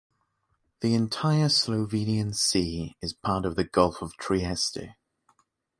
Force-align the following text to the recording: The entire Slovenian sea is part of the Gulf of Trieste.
The 0.79 0.95
entire 0.95 1.45
Slovenian 1.45 2.33
sea 2.33 2.95
is 3.03 3.13
part 3.13 3.45
of 3.45 3.55
the 3.55 3.63
Gulf 3.65 4.01
of 4.01 4.17
Trieste. 4.17 4.95